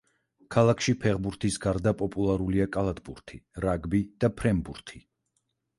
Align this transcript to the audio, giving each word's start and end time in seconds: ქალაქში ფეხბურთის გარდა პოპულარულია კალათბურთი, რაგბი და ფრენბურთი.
ქალაქში 0.53 0.95
ფეხბურთის 1.03 1.59
გარდა 1.65 1.93
პოპულარულია 1.99 2.67
კალათბურთი, 2.77 3.41
რაგბი 3.69 4.05
და 4.25 4.33
ფრენბურთი. 4.41 5.07